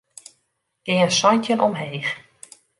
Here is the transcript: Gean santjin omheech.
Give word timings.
Gean 0.83 1.11
santjin 1.19 1.63
omheech. 1.67 2.09